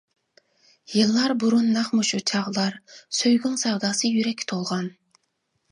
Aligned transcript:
يىللار 0.93 1.33
بۇرۇن 1.43 1.69
نەق 1.75 1.91
مۇشۇ 1.99 2.23
چاغلار، 2.33 2.81
سۆيگۈڭ 3.19 3.61
سەۋداسى 3.67 4.13
يۈرەككە 4.17 4.51
تولغان! 4.55 4.91